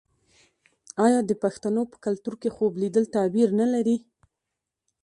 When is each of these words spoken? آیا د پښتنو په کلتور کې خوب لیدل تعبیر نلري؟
آیا 1.05 1.19
د 1.25 1.31
پښتنو 1.43 1.81
په 1.91 1.97
کلتور 2.05 2.35
کې 2.41 2.49
خوب 2.55 2.71
لیدل 2.81 3.05
تعبیر 3.15 3.49
نلري؟ 3.61 3.97